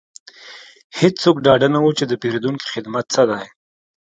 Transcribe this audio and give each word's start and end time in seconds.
هیڅوک 0.99 1.37
ډاډه 1.45 1.67
نه 1.75 1.79
وو 1.83 1.91
چې 1.97 2.03
د 2.07 2.13
پیرودونکو 2.21 2.65
خدمت 2.73 3.05
څه 3.13 3.23
دی 3.29 3.43